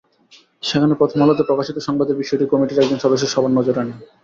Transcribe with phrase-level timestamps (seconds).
[0.63, 3.97] সেখানে প্রথম আলোতে প্রকাশিত সংবাদের বিষয়টি কমিটির একজন সদস্য সভার নজরে আনেন।